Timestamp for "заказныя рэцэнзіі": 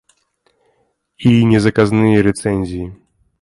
1.67-2.87